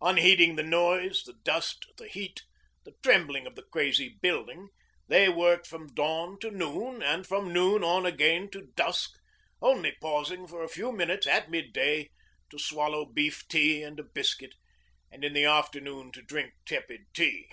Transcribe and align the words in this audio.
Unheeding 0.00 0.54
the 0.54 0.62
noise, 0.62 1.24
the 1.24 1.32
dust, 1.42 1.86
the 1.96 2.06
heat, 2.06 2.42
the 2.84 2.94
trembling 3.02 3.48
of 3.48 3.56
the 3.56 3.64
crazy 3.64 4.08
building, 4.20 4.68
they 5.08 5.28
worked 5.28 5.66
from 5.66 5.92
dawn 5.92 6.38
to 6.38 6.52
noon, 6.52 7.02
and 7.02 7.26
from 7.26 7.52
noon 7.52 7.82
on 7.82 8.06
again 8.06 8.48
to 8.48 8.68
dusk, 8.76 9.18
only 9.60 9.90
pausing 10.00 10.46
for 10.46 10.62
a 10.62 10.68
few 10.68 10.92
minutes 10.92 11.26
at 11.26 11.50
mid 11.50 11.72
day 11.72 12.10
to 12.48 12.60
swallow 12.60 13.04
beef 13.04 13.42
tea 13.48 13.82
and 13.82 13.98
a 13.98 14.04
biscuit, 14.04 14.54
and 15.10 15.24
in 15.24 15.32
the 15.32 15.46
afternoon 15.46 16.12
to 16.12 16.22
drink 16.22 16.52
tepid 16.64 17.06
tea. 17.12 17.48